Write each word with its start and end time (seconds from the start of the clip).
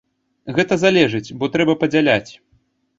Гэта 0.59 0.79
залежыць, 0.85 1.33
бо 1.39 1.53
трэба 1.55 1.79
падзяляць. 1.85 2.31